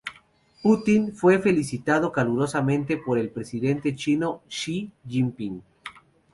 Putin 0.63 1.13
fue 1.13 1.37
felicitado 1.37 2.11
calurosamente 2.11 2.97
por 2.97 3.19
el 3.19 3.29
presidente 3.29 3.95
chino 3.95 4.41
Xi 4.49 4.91
Jinping. 5.07 5.61